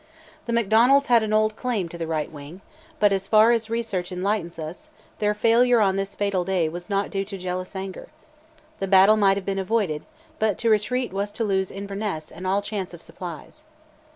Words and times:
The 0.47 0.51
Macdonalds 0.53 1.05
had 1.09 1.21
an 1.21 1.31
old 1.31 1.55
claim 1.55 1.87
to 1.89 1.97
the 1.99 2.07
right 2.07 2.31
wing, 2.31 2.61
but 2.99 3.13
as 3.13 3.27
far 3.27 3.51
as 3.51 3.69
research 3.69 4.11
enlightens 4.11 4.57
us, 4.57 4.89
their 5.19 5.35
failure 5.35 5.79
on 5.79 5.95
this 5.95 6.15
fatal 6.15 6.43
day 6.43 6.67
was 6.67 6.89
not 6.89 7.11
due 7.11 7.23
to 7.25 7.37
jealous 7.37 7.75
anger. 7.75 8.07
The 8.79 8.87
battle 8.87 9.15
might 9.15 9.37
have 9.37 9.45
been 9.45 9.59
avoided, 9.59 10.01
but 10.39 10.57
to 10.57 10.71
retreat 10.71 11.13
was 11.13 11.31
to 11.33 11.43
lose 11.43 11.69
Inverness 11.69 12.31
and 12.31 12.47
all 12.47 12.63
chance 12.63 12.95
of 12.95 13.03
supplies. 13.03 13.63